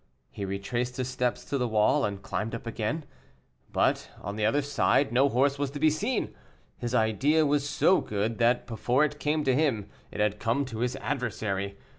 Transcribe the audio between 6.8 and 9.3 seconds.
idea was so good, that before it